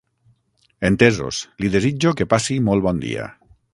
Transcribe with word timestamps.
Entesos, 0.89 1.41
li 1.65 1.71
desitjo 1.75 2.15
que 2.23 2.27
passi 2.33 2.59
molt 2.71 2.87
bon 2.89 3.03
dia. 3.05 3.29